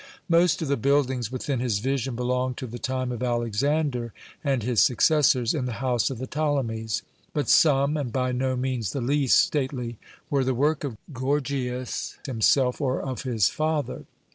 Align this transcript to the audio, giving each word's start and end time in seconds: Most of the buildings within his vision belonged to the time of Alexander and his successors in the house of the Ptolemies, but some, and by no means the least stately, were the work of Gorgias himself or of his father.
Most 0.27 0.63
of 0.63 0.67
the 0.67 0.77
buildings 0.77 1.31
within 1.31 1.59
his 1.59 1.77
vision 1.77 2.15
belonged 2.15 2.57
to 2.57 2.65
the 2.65 2.79
time 2.79 3.11
of 3.11 3.21
Alexander 3.21 4.13
and 4.43 4.63
his 4.63 4.81
successors 4.81 5.53
in 5.53 5.67
the 5.67 5.73
house 5.73 6.09
of 6.09 6.17
the 6.17 6.25
Ptolemies, 6.25 7.03
but 7.33 7.47
some, 7.47 7.95
and 7.95 8.11
by 8.11 8.31
no 8.31 8.55
means 8.55 8.93
the 8.93 8.99
least 9.01 9.37
stately, 9.37 9.99
were 10.27 10.43
the 10.43 10.55
work 10.55 10.83
of 10.83 10.97
Gorgias 11.13 12.17
himself 12.25 12.81
or 12.81 12.99
of 12.99 13.21
his 13.21 13.49
father. 13.49 14.05